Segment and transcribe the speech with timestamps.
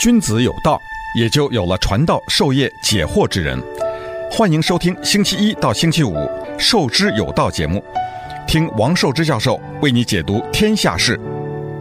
[0.00, 0.80] 君子有道，
[1.14, 3.62] 也就有了传道授业解惑之人。
[4.32, 6.14] 欢迎收听星期一到星期五
[6.58, 7.84] 《授之有道》节目，
[8.48, 11.20] 听王寿之教授为你解读天下事。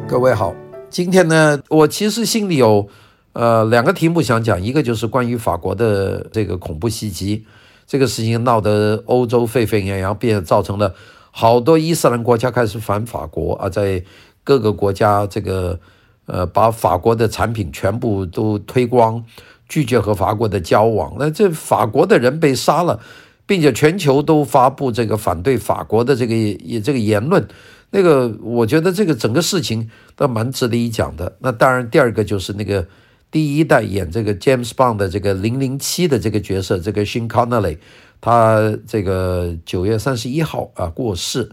[0.06, 0.54] 各位好，
[0.90, 2.86] 今天呢，我其实心里有
[3.32, 7.46] 呃两个题目想讲，一个就是关于法国的这个恐怖袭击，
[7.88, 10.94] 这个事情闹得欧洲沸沸扬扬，并造成了
[11.32, 14.04] 好多伊斯兰国家开始反法国啊，在
[14.44, 15.80] 各个国家这个
[16.30, 19.22] 呃把法国的产品全部都推光。
[19.72, 23.00] 拒绝和法国的交往，那这法国的人被杀了，
[23.46, 27.48] 并且全球都发布这个反对法国的这个也这个言论，
[27.92, 31.38] 那个我觉得这个整个事情都蛮值得一讲的。
[31.38, 32.88] 那当然，第二个就是那个
[33.30, 37.78] 第一代演这个 James Bond 的这个零零七的这个角色，这个 Sean Connery，
[38.20, 41.52] 他这个九月三十一号啊过世，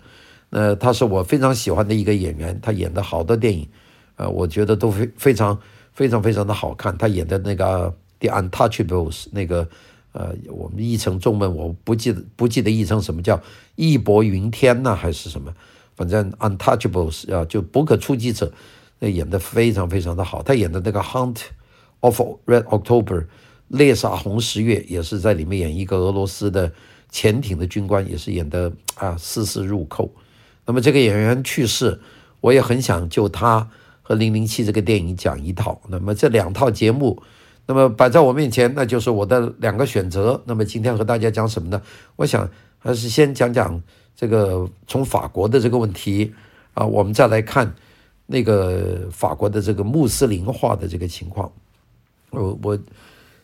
[0.48, 3.68] 呃，他是我非常喜欢的一个演员，他演的好多电影，
[4.16, 5.58] 呃，我觉得都非非常
[5.92, 7.94] 非常非常的好看，他演的那个。
[8.18, 9.68] The Untouchables 那个，
[10.12, 13.38] 呃，我们译成中文我不记得不记得译成什么叫
[13.74, 15.52] 义薄云天呐，还是什么？
[15.94, 18.50] 反正 Untouchables 啊，就不可触及者，
[19.00, 20.42] 那演得非常非常的好。
[20.42, 21.42] 他演的那个 Hunt
[22.00, 23.26] of Red October
[23.68, 26.72] 猎杀红十月也是在里面演一个俄罗斯的
[27.10, 30.10] 潜艇的军官，也是演得啊丝丝入扣。
[30.64, 32.00] 那么这个演员去世，
[32.40, 33.68] 我也很想就他
[34.06, 35.80] 和零零七这个电影讲一套。
[35.88, 37.20] 那么这两套节目。
[37.68, 40.40] 那么摆在我面前，那就是我的两个选择。
[40.44, 41.82] 那么今天和大家讲什么呢？
[42.14, 43.82] 我想还是先讲讲
[44.14, 46.32] 这个从法国的这个问题
[46.74, 47.74] 啊，我们再来看
[48.26, 51.50] 那个法国的这个穆斯林化的这个情况。
[52.30, 52.78] 我我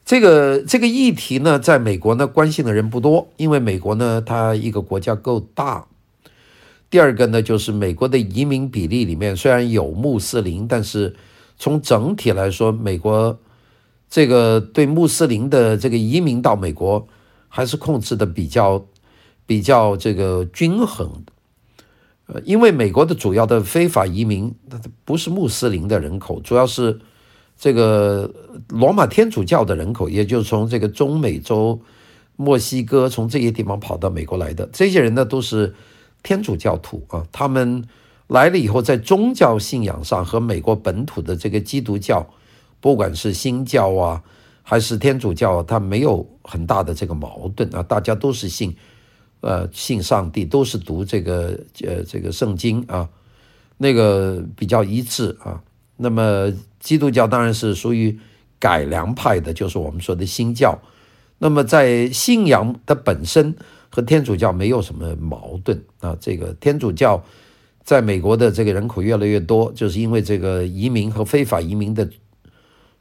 [0.05, 5.85] 这个这个议题呢，在美国呢关心的人不多，因为美国呢它一个国家够大。
[6.93, 11.17] 第二个呢，就是美国的移民比例里面虽然有穆斯林，但是
[11.59, 13.41] 从整体来说，美国。
[14.15, 17.09] 这个对穆斯林的这个移民到美国，
[17.49, 18.85] 还是控制的比较
[19.47, 21.11] 比较这个均衡，
[22.27, 27.01] 呃，因为美国的主要的非法移民，它不是穆斯林的人口，主要是
[27.59, 28.31] 这个
[28.69, 31.81] 罗马天主教的人口，也就是从这个中美洲、
[32.37, 34.69] 墨西哥从这些地方跑到美国来的。
[34.75, 35.75] 这些人呢，都是
[36.23, 37.85] 天主教徒啊，他们
[38.29, 42.27] 来了以后，在宗教信仰上和美国本土的这个基督教。
[42.81, 44.21] 不管是新教啊，
[44.61, 48.75] 还是天主教，它没有很大的这个矛盾啊，大家都是信，
[49.41, 53.09] 呃，信上帝，都是读这个呃这个圣经啊，
[53.79, 55.63] 那个比较一致啊。
[55.97, 58.19] 那么基督教当然是属于
[58.59, 60.77] 改良派的，就是我们说的新教。
[61.39, 63.55] 那么在信仰的本身
[63.93, 66.17] 和天主教没有什么矛盾啊。
[66.19, 67.23] 这个天主教
[67.85, 72.09] 在美国的这个人口越来越多，就是因为这个移民和非法移民的。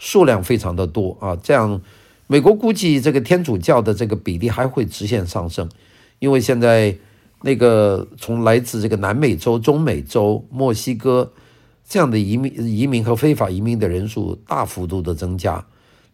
[0.03, 1.79] 数量非常的多啊，这样
[2.25, 5.69] 美国估计这个天主教的这个比例还会直线上升，
[6.17, 6.97] 因为现在
[7.43, 11.31] 那个从来自这个南美洲、中美洲、墨西哥
[11.87, 15.63] 这样的移民、移民和非法移民的人数大幅度的增加，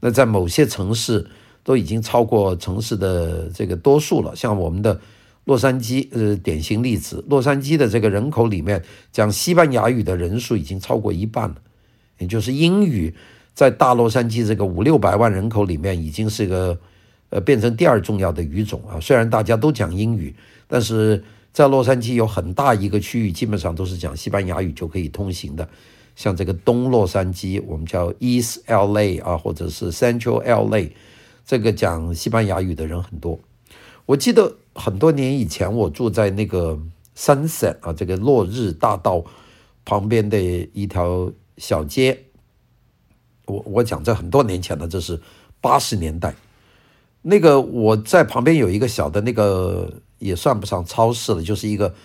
[0.02, 1.26] 那在某些城市
[1.68, 4.98] 都已经超过城市的这个多数了，像我们的
[5.44, 11.56] 洛杉矶呃典型例子，洛杉矶的这个人口里面讲西班牙语的人数已经超过一半了，
[12.20, 13.14] 也就是英语。
[13.54, 16.80] 在大洛杉矶这个五六百万人口里面，已经是个
[17.32, 18.98] 呃变成第二重要的语种啊。
[19.02, 20.34] 虽然大家都讲英语，
[20.70, 25.68] 但是在洛杉矶有很大一个区域，基本上都是讲西班牙语就可以通行的。
[26.16, 30.90] 像这个东洛杉矶，我们叫 East LA 啊，或者是 Central LA，
[31.48, 33.40] 这个讲西班牙语的人很多。
[34.06, 36.78] 我记得很多年以前，我住在那个
[37.16, 39.24] Sunset 啊，这个落日大道
[39.86, 42.26] 旁边的一条小街。
[43.46, 45.22] 我我讲这很多年前了，这是
[45.62, 46.36] 八十年代。
[47.22, 51.96] 那个我在旁边有一个小的那个也算不上超市了，就是一个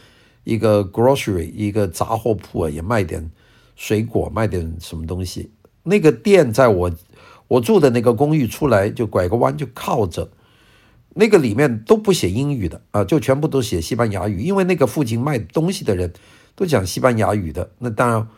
[0.44, 3.28] 一个 grocery 一个杂货铺啊，也卖点
[3.74, 5.50] 水果，卖点什么东西。
[5.82, 6.92] 那个店在我
[7.48, 10.30] 我住的那个公寓出来就拐个弯就靠着，
[11.14, 16.12] 那个里面都不写英语的啊，就全部都写西班牙语，因为那个附近卖东西的人
[16.54, 17.70] 都讲西班牙语的。
[17.78, 18.28] 那当然。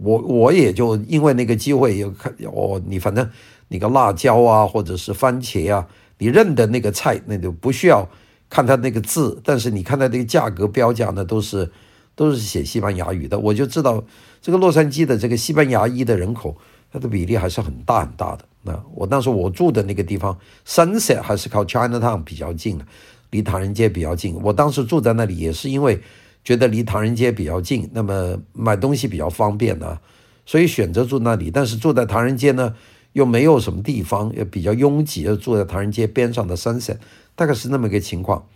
[0.00, 3.28] 我我也就因为那个机会有看哦，你反正
[3.66, 8.08] 那个辣椒啊，或者是番茄啊，你认得那个菜，那就不需要
[8.48, 11.68] 看它那个字，但是你看它那个价格标价呢，都是
[12.14, 14.04] 都是写西班牙语的，我就知道
[14.40, 16.56] 这个洛杉矶的这个西班牙裔的人口，
[16.92, 18.44] 它的比例还是很大很大的。
[18.62, 22.84] 那我当时我住的那个地方，Sunset 还是靠 Chinatown 比较近的，
[23.30, 24.34] 离唐人街比较近。
[24.42, 26.00] 我当时住在那里也是因为。
[26.44, 29.98] 觉得离唐人街比较近，那么买东西比较方便呢，
[30.46, 31.50] 所以选择住那里。
[31.50, 32.74] 但是住在唐人街呢，
[33.12, 36.96] 又没有什么地方，也比较拥挤，又住在唐人街边上的 Sunset，
[37.34, 38.46] 大概是那么一个情况。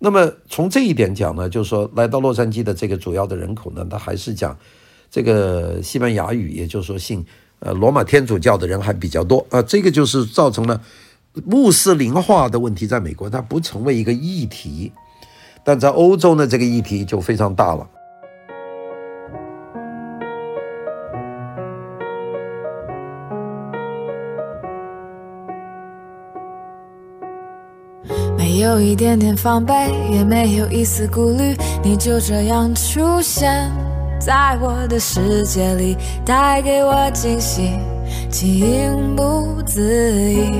[0.00, 4.58] 那么从这一点讲呢，就是说来到洛杉矶的这个主要的人口呢，他还是讲
[5.08, 7.24] 这个西班牙语，也就是说信
[7.60, 10.80] 呃罗马天主教的人还比较多啊，这个就是造成了
[11.44, 14.92] 穆斯林化的问题，在美国它不成为一个议题，
[15.62, 17.86] 但在欧洲呢，这个议题就非常大了。
[28.36, 29.74] 没有一点点防备，
[30.10, 33.70] 也没有一丝顾虑，你就这样出现
[34.20, 35.96] 在我的世界里，
[36.26, 37.72] 带给我惊喜，
[38.30, 39.82] 情不自
[40.30, 40.50] 已。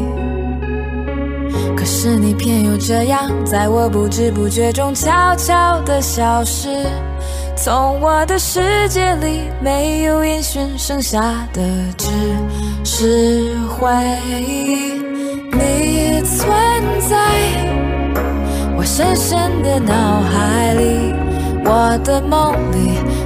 [1.76, 6.86] 可是你偏又这样，在我不知不觉中悄悄地消失，
[7.54, 11.20] 从我的世界里没有音讯，剩下
[11.52, 11.62] 的
[11.98, 12.08] 只
[12.82, 13.86] 是回
[14.34, 14.94] 忆。
[15.52, 16.48] 你存
[17.08, 17.16] 在。
[18.76, 21.14] 我深深的脑海里，
[21.64, 22.98] 我的梦里，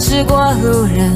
[0.00, 1.12] 是过路人，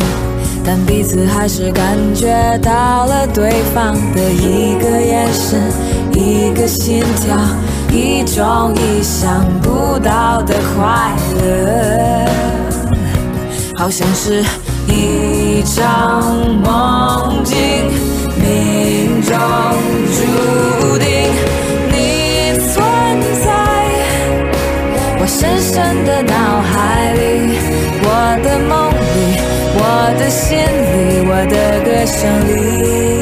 [0.65, 2.27] 但彼此还是感觉
[2.59, 5.73] 到了对方的一个眼神，
[6.13, 7.37] 一个心跳，
[7.91, 12.29] 一种意想不到的快乐，
[13.77, 14.45] 好像是
[14.89, 16.23] 一场
[16.61, 17.57] 梦境。
[18.35, 19.39] 命中
[20.11, 21.07] 注定
[21.93, 22.83] 你存
[23.45, 23.47] 在
[25.21, 26.33] 我深深的脑
[26.63, 27.52] 海里，
[28.33, 29.37] 我的梦里，
[29.77, 29.81] 我
[30.19, 33.22] 的心里，我的歌声里。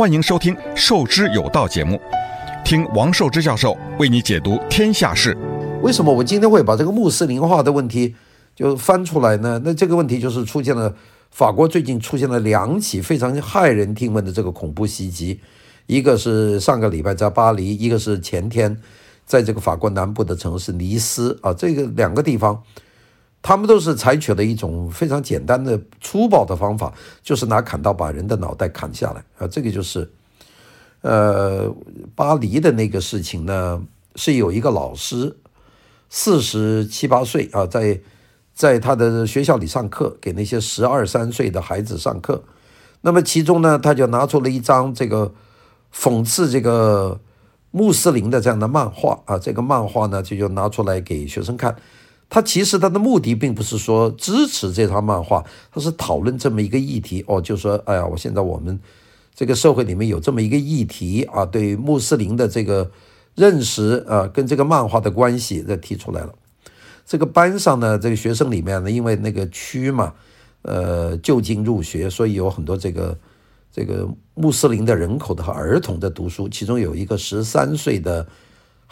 [0.00, 2.00] 欢迎收听《授之有道》节目，
[2.64, 5.36] 听王寿之教授为你解读天下事。
[5.82, 8.14] 为什么我今天会把这个穆斯林化的问题
[8.56, 9.60] 就翻出来呢？
[9.62, 10.96] 那这个问题就是出现了，
[11.30, 15.38] 法国最近出现了两起非常骇人听闻的这个恐怖袭击，
[15.84, 18.74] 一个是上个礼拜在巴黎，一个是前天
[19.26, 22.58] 在这个法国南部的城市尼斯啊，这个两个地方，
[23.42, 26.92] 他们都是采取了一种非常简单的粗暴的方法，
[27.22, 30.10] 就是拿砍刀把人的脑袋砍下来啊，这个就是，
[31.00, 31.74] 呃，
[32.14, 33.82] 巴黎的那个事情呢，
[34.16, 35.36] 是有一个老师。
[36.12, 38.00] 四十七八岁啊，在
[38.52, 42.42] 在他的学校里上课，给那些十二三岁的孩子上课。
[43.02, 45.32] 那么其中呢，他就拿出了一张这个
[45.94, 47.20] 讽刺这个
[47.70, 49.38] 穆斯林的这样的漫画啊。
[49.38, 51.76] 这个漫画呢，就就拿出来给学生看。
[52.30, 58.80] 他其实他的目的并不是说支持这套漫画，他是讨论这么一个议题哦，就说哎呀，我现在我们
[59.34, 62.90] 这个社会里面有这么一个议题啊，对穆斯林的这个。
[63.36, 66.34] 认识啊，跟这个漫画的关系，这提出来了。
[67.06, 70.12] 这个班上呢，这个学生里面呢，因为那个区嘛，
[70.62, 73.16] 呃，就近入学，所以有很多这个
[73.72, 78.26] 这个穆斯林的人口的和儿童在读书，其中有一个十三岁的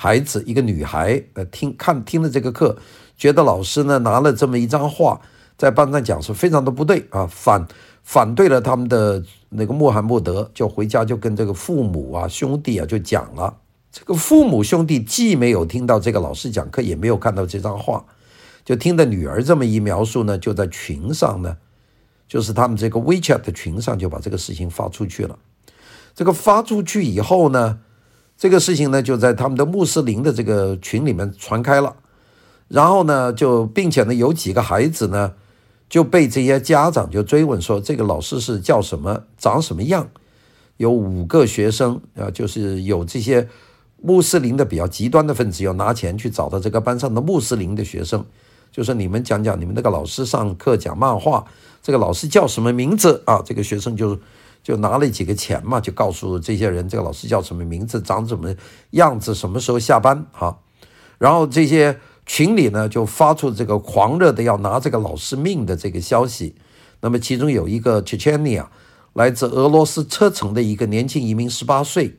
[0.00, 2.78] 孩子，一个女孩，呃，听看听了这个课，
[3.16, 5.20] 觉得老师呢拿了这么一张画
[5.56, 7.66] 在班上讲是非常的不对啊，反
[8.04, 13.56] 反对了他们的那个穆罕默德，就回家就跟这个父母啊兄弟啊就讲了。
[13.90, 18.04] 这个父母兄弟既没有听到这个老师讲课，也没有看到这张画，
[18.64, 21.56] 就听着女儿这么一描述呢，就在群上呢。
[22.28, 25.36] 就是他们这个 WeChat 的群上就把这个事情发出去了。
[26.14, 27.80] 这个发出去以后呢，
[28.38, 31.97] 这个事情呢就在他们的穆斯林的这个群里面传开了。
[32.68, 35.33] 然后呢，就并且呢有几个孩子呢
[35.88, 40.09] 就被这些家长就追问说，这个老师是叫什么，长什么样？
[40.76, 43.49] 有五个学生啊，就是有这些
[44.00, 48.25] 穆斯林的比较极端的分子，要拿钱去找到这个班上的穆斯林的学生，
[48.71, 51.45] 就说你们讲讲你们那个老师上课讲漫画。
[51.83, 53.42] 这个老师叫什么名字啊？
[53.45, 54.18] 这个学生就
[54.68, 58.54] 就拿了几个钱嘛，就告诉这些人这个老师叫什么名字，长什么
[58.90, 60.58] 样子，什么时候下班啊？
[61.16, 66.54] 然后这些群里呢就发出这个狂热的要拿这个老师命的这个消息。
[67.00, 68.66] 那么其中有一个 Chechnya
[69.14, 72.18] 来自俄罗斯车臣的一个年轻移民，十八岁，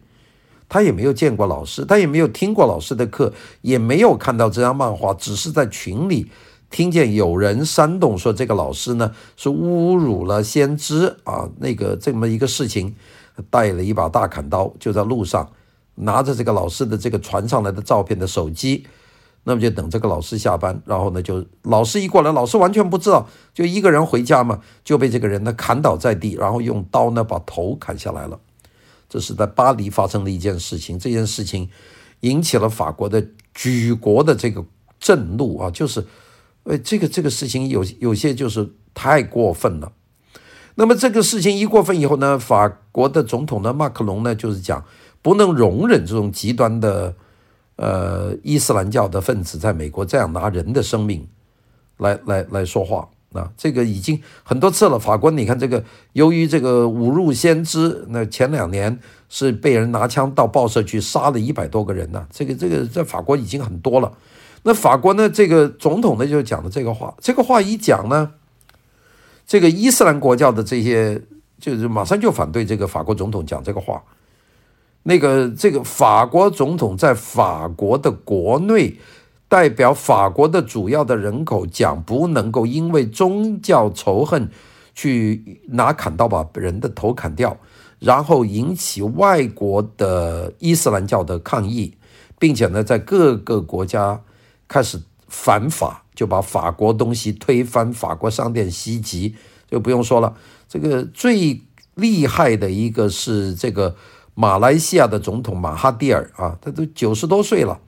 [0.67, 6.31] 他也没有见过老师，他也没有听过老师的课，也没有看到这张漫画，只是在群里。
[6.69, 12.95] 听见有人煽动说这个老师呢是侮辱了先知啊，那个这么一个事情，
[13.49, 15.51] 带了一把大砍刀，就在路上
[15.95, 18.85] 拿着这个老师的这个传上来的照片的手机，
[19.45, 28.39] 那么就等这个老师下班，然后呢就老师一过来，老师完全不知道，就一个人回家嘛，就被这个人呢砍倒在地，然后用刀呢把头砍下来了。
[29.09, 31.67] 这是在巴黎发生的一件事情，这件事情
[32.19, 34.63] 引起了法国的举国的这个
[34.99, 36.05] 震怒啊，就是。
[36.69, 39.91] 呃，这个这个事情有有些就是太过分了。
[40.75, 44.85] 那么这个事情一过分以后呢，法国的总统呢，马克龙呢，就是讲
[45.23, 47.15] 不能容忍这种极端的
[47.77, 51.27] 呃伊斯兰教的分子在美国这样拿人的生命
[51.97, 53.51] 来来来说话啊。
[53.57, 54.99] 这个已经很多次了。
[54.99, 55.83] 法国，你看这个，
[56.13, 62.27] 由于这个侮辱先知，那前两年是被人拿枪到报社去杀了一百多个人呢。
[62.29, 64.13] 这个这个在法国已经很多了。
[64.63, 65.29] 那法国呢？
[65.29, 68.31] 这个总统呢就讲了这个话，这个话一讲呢，
[69.47, 71.21] 这个伊斯兰国教的这些
[71.59, 74.03] 就是马上就反对这个法国总统讲这个话。
[75.03, 78.97] 那个这个法国总统在法国的国内
[79.47, 84.49] 代表法国的主要的人口讲，不能够因为宗教仇恨
[84.93, 87.55] 去拿砍刀把人的头砍掉，
[87.99, 91.95] 然后引起外国的伊斯兰教的抗议，
[92.37, 94.21] 并且呢，在各个国家。
[94.69, 99.35] 开始反法，就把法国东西推翻，法国商店袭击，
[99.69, 100.37] 就不用说了。
[100.69, 101.61] 这个最
[101.95, 103.95] 厉害的一个是这个
[104.35, 107.81] 马来西亚的总统马哈蒂尔啊，他都九十多岁了，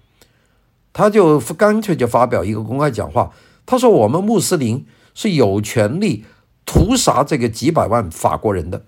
[0.91, 3.31] 他就干脆就发表一个公开讲话，
[3.65, 6.25] 他说：“我们穆斯林是有权利
[6.65, 8.83] 屠杀这个几百万法国人的。”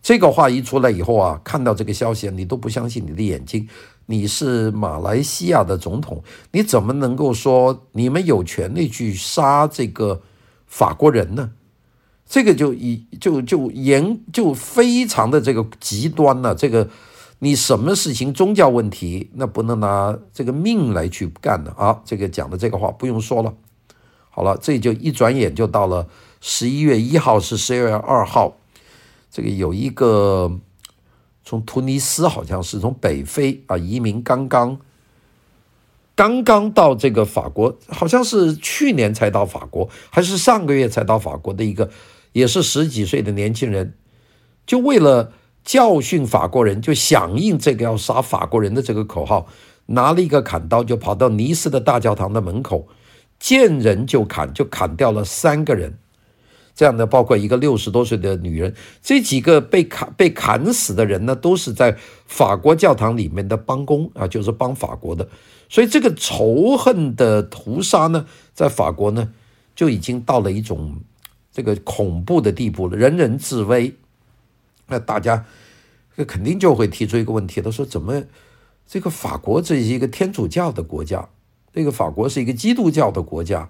[0.00, 3.68] 这个话一出来以后啊，看到这个消息，你都不相信你的眼睛。
[4.10, 6.22] 你是马来西亚的总统，
[6.52, 10.22] 你怎么能够说你们有权利去杀这个
[10.66, 11.50] 法国人呢？
[12.24, 16.54] 这个就一就就严就非常的这个极端了。
[16.54, 16.88] 这个
[17.40, 22.00] 你什么事情宗教问题，那不能拿这个命来去干的啊！
[22.06, 23.52] 这个讲的这个话不用说了。
[24.30, 26.08] 好了，这就一转眼就到了
[26.40, 28.56] 十一月一号，是十二月二号，
[29.30, 30.58] 这个有一个。
[31.48, 34.78] 从突尼斯好像是从北非啊移民，刚刚
[36.14, 41.88] 刚刚到这个法国，好像是去年才到法国，还是上个月才到法国的一个，
[42.32, 43.94] 也是十几岁的年轻人，
[44.66, 45.32] 就为了
[45.64, 49.46] 教训法国人，就响应这个要杀法国人的这个口号，
[49.86, 52.86] 拿了一个砍刀，就跑到尼斯的大教堂的门口，
[53.38, 55.96] 见人就砍，就砍掉了三个人。
[56.78, 65.28] 这样的，包括一个六十多岁的女人，这几个被砍被砍死的人呢，都是在法国教堂里面的帮工啊，就是帮法国的。
[65.68, 69.32] 所以这个仇恨的屠杀呢，在法国呢，
[69.74, 71.00] 就已经到了一种
[71.50, 73.96] 这个恐怖的地步了，人人自危。
[74.86, 75.44] 那大家
[76.16, 78.22] 这肯定就会提出一个问题，他说：怎么
[78.86, 81.28] 这个法国这是一个天主教的国家，
[81.74, 83.68] 这个法国是一个基督教的国家？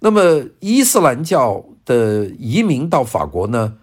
[0.00, 3.74] 那么伊斯兰教的移民到法国呢，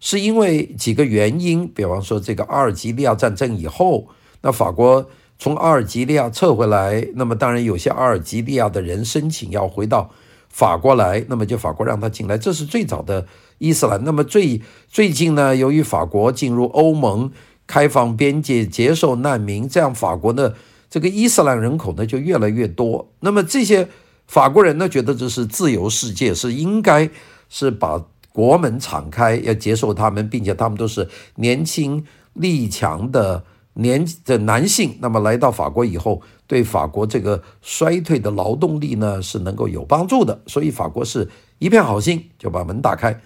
[0.00, 4.08] 是因为几个原因，比方说这个阿尔及利亚战争以后，
[4.42, 10.10] 那法国从阿尔及利亚撤回来，那么当然有些阿尔及利亚的人申请要回到
[10.48, 13.26] 法国来，那么就法国让他进来，这是最早的
[13.58, 14.04] 伊斯兰。
[14.04, 17.30] 那么最最近呢，由于法国进入欧盟，
[17.66, 20.54] 开放边界，接受难民，这样法国的
[20.90, 23.10] 这个伊斯兰人口呢就越来越多。
[23.20, 23.88] 那么这些
[24.26, 27.08] 法国人呢，觉得这是自由世界，是应该
[27.48, 28.02] 是把
[28.32, 33.42] 国门敞开，要接受他们，并且他们都是年轻力强的
[33.74, 34.96] 年的男性。
[35.00, 40.38] 那么来到法国以后，对法国这个衰退的劳动力呢是能够有帮助的。
[40.46, 41.28] 所以法国是
[41.58, 43.18] 一片好心，就把门打开。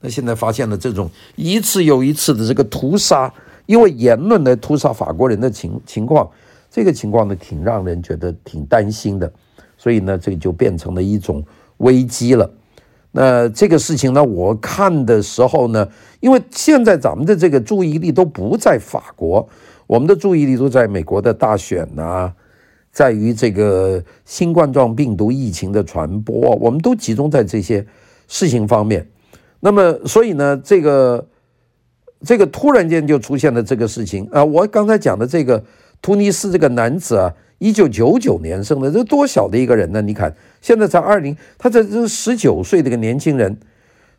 [0.00, 3.32] 那现在发现了这种一次又一次的这个屠杀。
[3.66, 6.30] 因为言论来屠杀法国人的情情况，
[6.70, 9.32] 这个情况呢，挺让人觉得挺担心的，
[9.86, 11.40] 所以呢，这个就变成了一种
[11.76, 12.50] 危机了。
[13.12, 15.88] 那这个事情呢，我看的时候呢，
[16.18, 19.48] 因为现在咱们的这个注意力都不在法国，
[19.86, 22.32] 我们的注意力都在美国的大选呐，
[22.90, 27.86] 在于这个新冠状病毒疫情的传播，我们都集中在这些
[28.26, 29.06] 事情方面。
[29.60, 31.24] 那么，所以呢，这个。
[32.24, 34.42] 这个突然间就出现了这个事情啊！
[34.42, 35.62] 我刚才讲的这个
[36.00, 40.02] 突尼斯这个男子啊，一九九九年生的，这多小的一个人呢？
[40.02, 43.58] 你看，现在才二零，他这这十九岁的一个年轻人，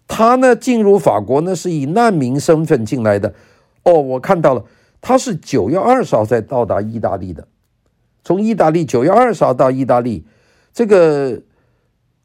[0.08, 3.34] 他呢进入法国呢是以难民身份进来的。
[3.84, 4.65] 哦，我看到了，
[5.01, 7.48] 他是九月二十号才到达意大利的，
[8.24, 10.25] 从意大利九月二十号到意大利，
[10.74, 11.41] 这个，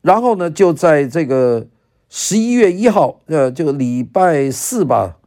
[0.00, 1.66] 然后呢就在这个
[2.09, 5.19] 十一月一号，呃，这个礼拜四吧。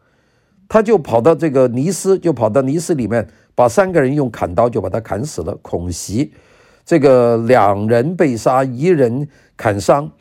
[0.67, 6.31] 他就跑到这个尼斯，就跑到尼斯里面，把三个人用砍刀就把他砍死了，恐袭，
[6.85, 10.12] 这个两人被杀，一人砍伤，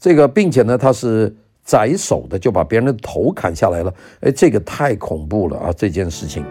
[0.00, 6.42] 这个并且呢他是斩首的，就把别人的头砍下来了，哎，这个太恐怖了啊，这件事情。